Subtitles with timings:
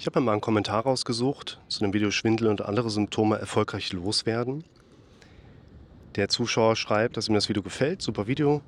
[0.00, 3.92] Ich habe mir mal einen Kommentar rausgesucht zu dem Video Schwindel und andere Symptome erfolgreich
[3.92, 4.62] loswerden.
[6.14, 8.62] Der Zuschauer schreibt, dass ihm das Video gefällt, super Video,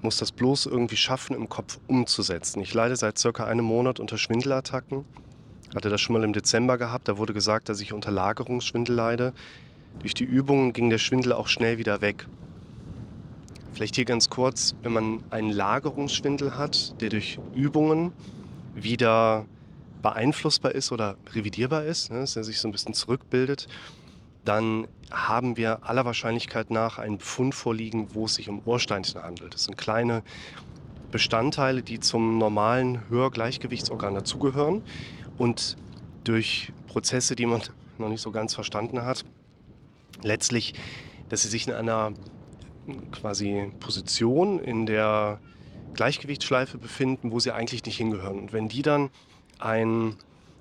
[0.00, 2.60] muss das bloß irgendwie schaffen, im Kopf umzusetzen.
[2.60, 5.04] Ich leide seit circa einem Monat unter Schwindelattacken.
[5.74, 9.32] Hatte das schon mal im Dezember gehabt, da wurde gesagt, dass ich unter Lagerungsschwindel leide.
[9.98, 12.28] Durch die Übungen ging der Schwindel auch schnell wieder weg.
[13.72, 18.12] Vielleicht hier ganz kurz, wenn man einen Lagerungsschwindel hat, der durch Übungen
[18.76, 19.46] wieder
[20.02, 23.68] beeinflussbar ist oder revidierbar ist, ne, dass er sich so ein bisschen zurückbildet,
[24.44, 29.54] dann haben wir aller Wahrscheinlichkeit nach einen Befund vorliegen, wo es sich um Ohrsteinchen handelt.
[29.54, 30.22] Das sind kleine
[31.10, 34.82] Bestandteile, die zum normalen Hörgleichgewichtsorgan dazugehören
[35.38, 35.76] und
[36.24, 37.60] durch Prozesse, die man
[37.98, 39.24] noch nicht so ganz verstanden hat,
[40.22, 40.74] letztlich,
[41.28, 42.12] dass sie sich in einer
[43.12, 45.40] quasi Position in der
[45.94, 48.38] Gleichgewichtsschleife befinden, wo sie eigentlich nicht hingehören.
[48.38, 49.10] Und wenn die dann
[49.60, 50.16] ein,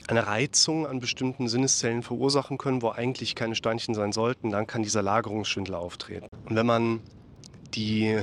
[0.07, 4.83] eine Reizung an bestimmten Sinneszellen verursachen können, wo eigentlich keine Steinchen sein sollten, dann kann
[4.83, 6.27] dieser Lagerungsschwindel auftreten.
[6.45, 7.01] Und wenn man
[7.73, 8.19] die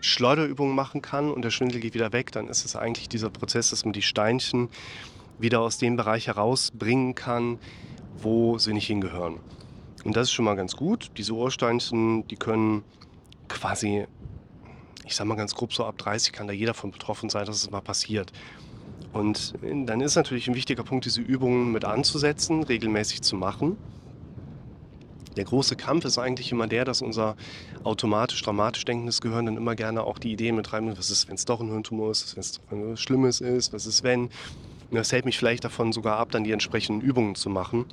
[0.00, 3.70] Schleuderübung machen kann und der Schwindel geht wieder weg, dann ist es eigentlich dieser Prozess,
[3.70, 4.68] dass man die Steinchen
[5.38, 7.58] wieder aus dem Bereich herausbringen kann,
[8.18, 9.40] wo sie nicht hingehören.
[10.04, 11.10] Und das ist schon mal ganz gut.
[11.16, 12.84] Diese Ohrsteinchen, die können
[13.48, 14.06] quasi,
[15.04, 17.56] ich sag mal ganz grob so ab 30 kann da jeder von betroffen sein, dass
[17.56, 18.32] es mal passiert.
[19.16, 23.78] Und dann ist natürlich ein wichtiger Punkt, diese Übungen mit anzusetzen, regelmäßig zu machen.
[25.36, 27.36] Der große Kampf ist eigentlich immer der, dass unser
[27.82, 31.34] automatisch dramatisch denkendes Gehirn dann immer gerne auch die Idee mit reinbringt, was ist, wenn
[31.34, 34.30] es doch ein Hirntumor ist, wenn es was Schlimmes ist, was ist, wenn.
[34.90, 37.86] Das hält mich vielleicht davon sogar ab, dann die entsprechenden Übungen zu machen.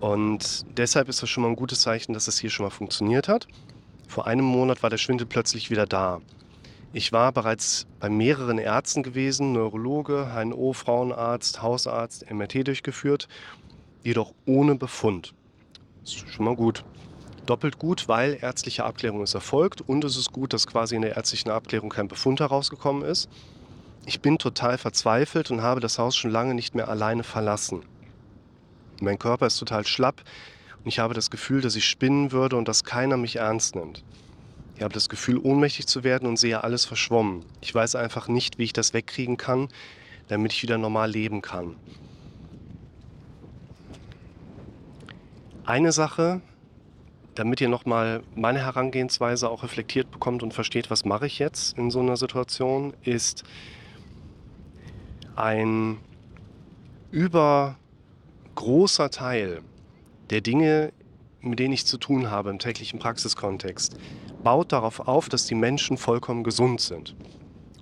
[0.00, 3.28] Und deshalb ist das schon mal ein gutes Zeichen, dass es hier schon mal funktioniert
[3.28, 3.48] hat.
[4.06, 6.20] Vor einem Monat war der Schwindel plötzlich wieder da.
[6.94, 13.28] Ich war bereits bei mehreren Ärzten gewesen, Neurologe, HNO, Frauenarzt, Hausarzt, MRT durchgeführt,
[14.02, 15.34] jedoch ohne Befund.
[16.00, 16.84] Das ist schon mal gut.
[17.44, 21.16] Doppelt gut, weil ärztliche Abklärung ist erfolgt und es ist gut, dass quasi in der
[21.16, 23.28] ärztlichen Abklärung kein Befund herausgekommen ist.
[24.06, 27.82] Ich bin total verzweifelt und habe das Haus schon lange nicht mehr alleine verlassen.
[29.02, 30.22] Mein Körper ist total schlapp
[30.82, 34.02] und ich habe das Gefühl, dass ich spinnen würde und dass keiner mich ernst nimmt.
[34.78, 37.44] Ich habe das Gefühl, ohnmächtig zu werden und sehe alles verschwommen.
[37.60, 39.66] Ich weiß einfach nicht, wie ich das wegkriegen kann,
[40.28, 41.74] damit ich wieder normal leben kann.
[45.64, 46.42] Eine Sache,
[47.34, 51.90] damit ihr nochmal meine Herangehensweise auch reflektiert bekommt und versteht, was mache ich jetzt in
[51.90, 53.42] so einer Situation, ist
[55.34, 55.98] ein
[57.10, 59.60] übergroßer Teil
[60.30, 60.92] der Dinge,
[61.40, 63.96] mit denen ich zu tun habe im täglichen Praxiskontext,
[64.42, 67.14] baut darauf auf, dass die Menschen vollkommen gesund sind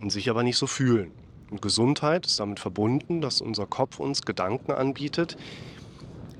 [0.01, 1.13] und sich aber nicht so fühlen.
[1.51, 5.37] Und Gesundheit ist damit verbunden, dass unser Kopf uns Gedanken anbietet,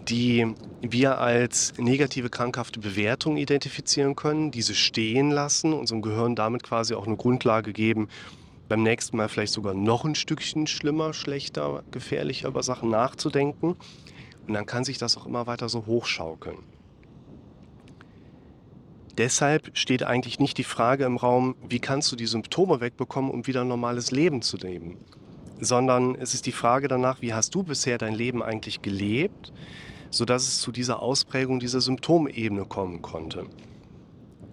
[0.09, 6.95] die wir als negative krankhafte Bewertung identifizieren können, diese stehen lassen, unserem Gehirn damit quasi
[6.95, 8.09] auch eine Grundlage geben,
[8.69, 13.77] beim nächsten Mal vielleicht sogar noch ein Stückchen schlimmer, schlechter, gefährlicher über Sachen nachzudenken.
[14.47, 16.59] Und dann kann sich das auch immer weiter so hochschaukeln.
[19.19, 23.47] Deshalb steht eigentlich nicht die Frage im Raum, wie kannst du die Symptome wegbekommen, um
[23.47, 24.99] wieder ein normales Leben zu leben,
[25.59, 29.53] sondern es ist die Frage danach, wie hast du bisher dein Leben eigentlich gelebt,
[30.11, 33.47] sodass es zu dieser Ausprägung dieser Symptomebene kommen konnte.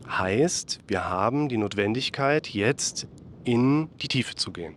[0.09, 3.07] Heißt, wir haben die Notwendigkeit, jetzt
[3.44, 4.75] in die Tiefe zu gehen.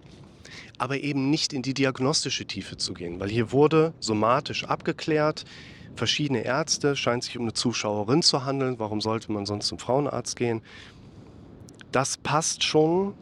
[0.79, 5.45] Aber eben nicht in die diagnostische Tiefe zu gehen, weil hier wurde somatisch abgeklärt,
[5.97, 8.79] verschiedene Ärzte, scheint sich um eine Zuschauerin zu handeln.
[8.79, 10.63] Warum sollte man sonst zum Frauenarzt gehen?
[11.93, 13.15] Das passt schon,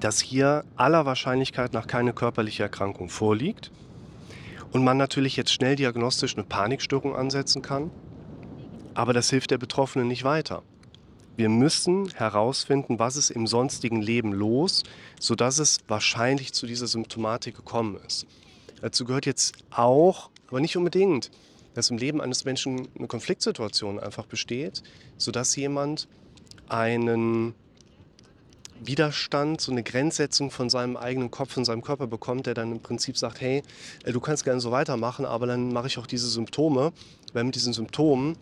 [0.00, 3.70] dass hier aller Wahrscheinlichkeit nach keine körperliche Erkrankung vorliegt
[4.72, 7.90] und man natürlich jetzt schnell diagnostisch eine Panikstörung ansetzen kann.
[8.94, 10.62] Aber das hilft der Betroffenen nicht weiter.
[11.36, 14.82] Wir müssen herausfinden, was ist im sonstigen Leben los,
[15.18, 18.26] sodass es wahrscheinlich zu dieser Symptomatik gekommen ist.
[18.82, 21.30] Dazu gehört jetzt auch, aber nicht unbedingt,
[21.74, 24.82] dass im Leben eines Menschen eine Konfliktsituation einfach besteht,
[25.16, 26.08] sodass jemand
[26.68, 27.54] einen
[28.82, 32.80] Widerstand, so eine Grenzsetzung von seinem eigenen Kopf und seinem Körper bekommt, der dann im
[32.80, 33.62] Prinzip sagt, hey,
[34.04, 36.92] äh, du kannst gerne so weitermachen, aber dann mache ich auch diese Symptome,
[37.32, 38.36] weil mit diesen Symptomen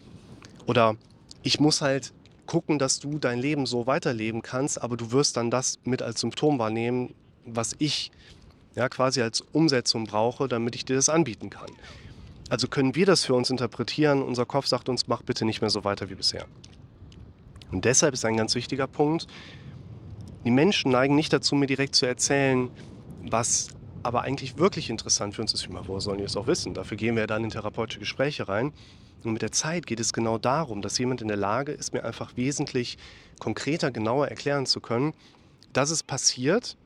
[0.67, 0.97] oder
[1.43, 2.13] ich muss halt
[2.47, 6.21] gucken, dass du dein Leben so weiterleben kannst, aber du wirst dann das mit als
[6.21, 7.15] Symptom wahrnehmen,
[7.45, 8.11] was ich
[8.75, 11.71] ja quasi als Umsetzung brauche, damit ich dir das anbieten kann.
[12.49, 14.23] Also können wir das für uns interpretieren.
[14.23, 16.47] Unser Kopf sagt uns, mach bitte nicht mehr so weiter wie bisher.
[17.71, 19.27] Und deshalb ist ein ganz wichtiger Punkt,
[20.45, 22.71] die Menschen neigen nicht dazu, mir direkt zu erzählen,
[23.23, 23.69] was
[24.03, 26.73] aber eigentlich wirklich interessant für uns ist, immer, woher sollen die es auch wissen?
[26.73, 28.73] Dafür gehen wir dann in therapeutische Gespräche rein.
[29.25, 32.05] Und mit der Zeit geht es genau darum, dass jemand in der Lage ist, mir
[32.05, 32.97] einfach wesentlich
[33.41, 35.13] konkreter, genauer erklären zu können,
[35.73, 36.77] dass es passiert.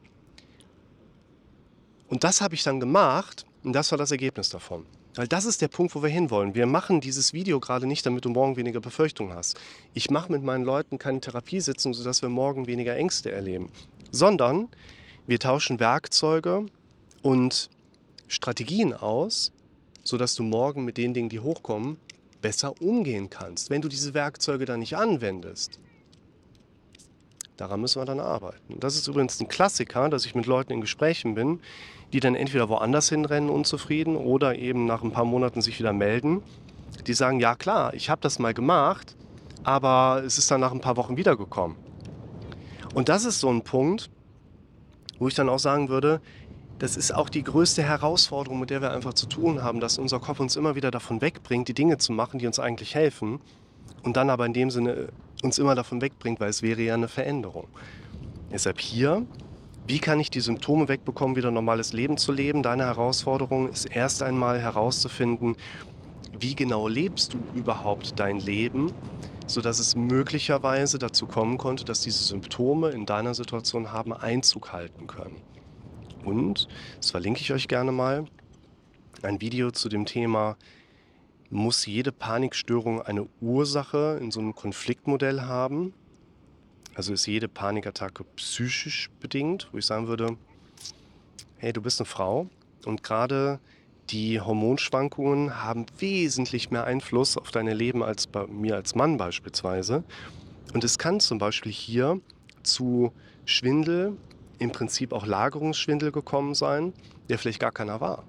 [2.08, 4.86] Und das habe ich dann gemacht und das war das Ergebnis davon.
[5.14, 6.54] Weil das ist der Punkt, wo wir hinwollen.
[6.54, 9.60] Wir machen dieses Video gerade nicht, damit du morgen weniger Befürchtungen hast.
[9.92, 13.70] Ich mache mit meinen Leuten keine Therapiesitzung, sodass wir morgen weniger Ängste erleben,
[14.10, 14.68] sondern
[15.26, 16.66] wir tauschen Werkzeuge
[17.20, 17.68] und
[18.26, 19.52] Strategien aus,
[20.02, 21.98] sodass du morgen mit den Dingen, die hochkommen,
[22.40, 23.68] besser umgehen kannst.
[23.68, 25.78] Wenn du diese Werkzeuge dann nicht anwendest,
[27.62, 28.80] daran müssen wir dann arbeiten.
[28.80, 31.60] Das ist übrigens ein Klassiker, dass ich mit Leuten in Gesprächen bin,
[32.12, 36.42] die dann entweder woanders hinrennen, unzufrieden, oder eben nach ein paar Monaten sich wieder melden.
[37.06, 39.16] Die sagen, ja klar, ich habe das mal gemacht,
[39.62, 41.76] aber es ist dann nach ein paar Wochen wiedergekommen.
[42.94, 44.10] Und das ist so ein Punkt,
[45.20, 46.20] wo ich dann auch sagen würde,
[46.80, 50.18] das ist auch die größte Herausforderung, mit der wir einfach zu tun haben, dass unser
[50.18, 53.40] Kopf uns immer wieder davon wegbringt, die Dinge zu machen, die uns eigentlich helfen
[54.02, 55.10] und dann aber in dem Sinne
[55.42, 57.68] uns immer davon wegbringt, weil es wäre ja eine Veränderung.
[58.50, 59.26] Deshalb hier,
[59.86, 62.62] wie kann ich die Symptome wegbekommen, wieder ein normales Leben zu leben?
[62.62, 65.56] Deine Herausforderung ist erst einmal herauszufinden,
[66.38, 68.92] wie genau lebst du überhaupt dein Leben,
[69.46, 75.06] sodass es möglicherweise dazu kommen konnte, dass diese Symptome in deiner Situation haben Einzug halten
[75.06, 75.36] können.
[76.24, 76.68] Und,
[76.98, 78.24] das verlinke ich euch gerne mal,
[79.22, 80.56] ein Video zu dem Thema,
[81.52, 85.92] muss jede Panikstörung eine Ursache in so einem Konfliktmodell haben?
[86.94, 90.38] Also ist jede Panikattacke psychisch bedingt, wo ich sagen würde,
[91.58, 92.48] hey, du bist eine Frau
[92.86, 93.60] und gerade
[94.08, 100.04] die Hormonschwankungen haben wesentlich mehr Einfluss auf dein Leben als bei mir als Mann beispielsweise.
[100.72, 102.18] Und es kann zum Beispiel hier
[102.62, 103.12] zu
[103.44, 104.16] Schwindel,
[104.58, 106.94] im Prinzip auch Lagerungsschwindel gekommen sein,
[107.28, 108.24] der vielleicht gar keiner war.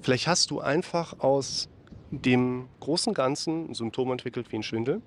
[0.00, 1.68] Vielleicht hast du einfach aus
[2.10, 5.02] dem großen Ganzen ein Symptom entwickelt wie ein Schwindel,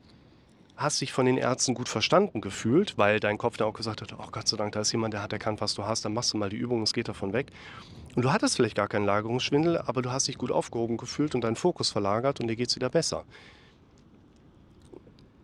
[0.75, 4.13] hast dich von den Ärzten gut verstanden gefühlt, weil dein Kopf dann auch gesagt hat,
[4.13, 6.33] oh Gott sei Dank, da ist jemand, der hat erkannt, was du hast, dann machst
[6.33, 7.51] du mal die Übung, es geht davon weg.
[8.15, 11.41] Und du hattest vielleicht gar keinen Lagerungsschwindel, aber du hast dich gut aufgehoben gefühlt und
[11.43, 13.23] deinen Fokus verlagert und dir geht es wieder besser.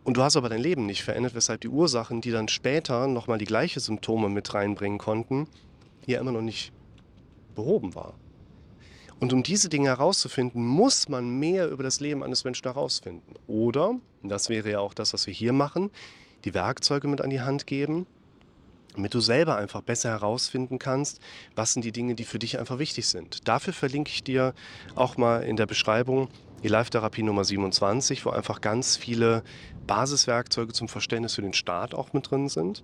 [0.03, 3.37] Und du hast aber dein Leben nicht verändert, weshalb die Ursachen, die dann später nochmal
[3.37, 5.47] die gleichen Symptome mit reinbringen konnten,
[6.05, 6.71] hier immer noch nicht
[7.55, 8.13] behoben war.
[9.19, 13.33] Und um diese Dinge herauszufinden, muss man mehr über das Leben eines Menschen herausfinden.
[13.47, 15.89] Oder, das wäre ja auch das, was wir hier machen,
[16.45, 18.05] die Werkzeuge mit an die Hand geben,
[18.93, 21.19] damit du selber einfach besser herausfinden kannst,
[21.55, 23.47] was sind die Dinge, die für dich einfach wichtig sind.
[23.47, 24.53] Dafür verlinke ich dir
[24.95, 26.29] auch mal in der Beschreibung
[26.63, 29.43] die Live-Therapie Nummer 27, wo einfach ganz viele
[29.85, 32.83] Basiswerkzeuge zum Verständnis für den Staat auch mit drin sind,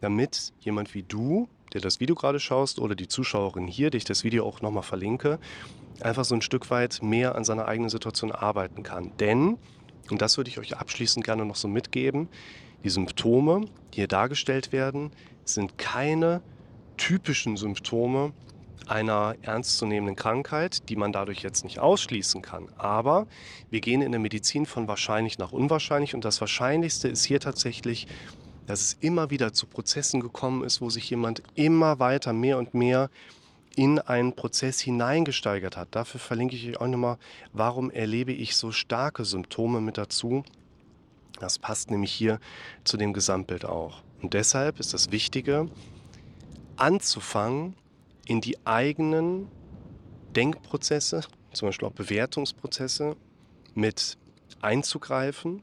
[0.00, 4.04] damit jemand wie du, der das Video gerade schaust, oder die Zuschauerin hier, die ich
[4.04, 5.38] das Video auch nochmal verlinke,
[6.00, 9.12] einfach so ein Stück weit mehr an seiner eigenen Situation arbeiten kann.
[9.18, 9.58] Denn,
[10.10, 12.28] und das würde ich euch abschließend gerne noch so mitgeben,
[12.84, 15.10] die Symptome, die hier dargestellt werden,
[15.44, 16.42] sind keine
[16.96, 18.32] typischen Symptome
[18.86, 22.68] einer ernstzunehmenden Krankheit, die man dadurch jetzt nicht ausschließen kann.
[22.76, 23.26] Aber
[23.70, 28.08] wir gehen in der Medizin von wahrscheinlich nach unwahrscheinlich und das Wahrscheinlichste ist hier tatsächlich,
[28.70, 32.72] dass es immer wieder zu Prozessen gekommen ist, wo sich jemand immer weiter, mehr und
[32.72, 33.10] mehr
[33.74, 35.88] in einen Prozess hineingesteigert hat.
[35.90, 37.18] Dafür verlinke ich euch auch nochmal,
[37.52, 40.44] warum erlebe ich so starke Symptome mit dazu.
[41.40, 42.38] Das passt nämlich hier
[42.84, 44.02] zu dem Gesamtbild auch.
[44.22, 45.68] Und deshalb ist das Wichtige,
[46.76, 47.74] anzufangen,
[48.26, 49.48] in die eigenen
[50.36, 51.22] Denkprozesse,
[51.52, 53.16] zum Beispiel auch Bewertungsprozesse,
[53.74, 54.16] mit
[54.60, 55.62] einzugreifen.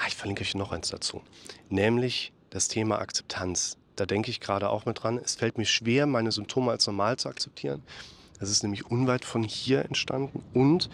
[0.00, 1.20] Ah, ich verlinke euch noch eins dazu,
[1.68, 3.76] nämlich das Thema Akzeptanz.
[3.96, 5.20] Da denke ich gerade auch mit dran.
[5.22, 7.82] Es fällt mir schwer, meine Symptome als normal zu akzeptieren.
[8.38, 10.42] Das ist nämlich unweit von hier entstanden.
[10.54, 10.88] Und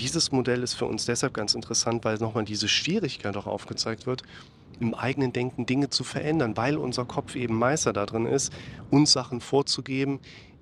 [0.00, 4.24] dieses Modell ist für uns deshalb ganz interessant, weil nochmal diese Schwierigkeit auch aufgezeigt wird,
[4.80, 8.52] im eigenen Denken Dinge zu verändern, weil unser Kopf eben Meister darin ist,
[8.90, 10.18] uns Sachen vorzugeben,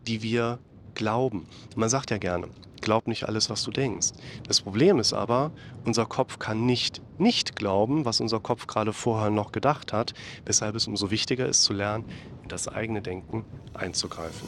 [0.07, 0.59] die wir
[0.95, 1.47] glauben.
[1.77, 2.49] Man sagt ja gerne,
[2.87, 4.13] glaub nicht alles, was du denkst.
[4.47, 5.51] Das Problem ist aber,
[5.85, 10.15] unser Kopf kann nicht nicht glauben, was unser Kopf gerade vorher noch gedacht hat,
[10.45, 12.05] weshalb es umso wichtiger ist zu lernen,
[12.43, 14.47] in das eigene Denken einzugreifen.